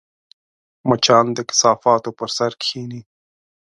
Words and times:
مچان 0.87 1.25
د 1.37 1.39
کثافاتو 1.49 2.09
پر 2.17 2.29
سر 2.37 2.51
کښېني 2.61 3.01